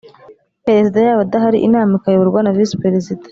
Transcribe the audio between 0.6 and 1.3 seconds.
Perezida yaba